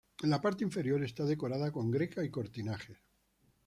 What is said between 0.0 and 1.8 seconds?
La parte inferior está decorada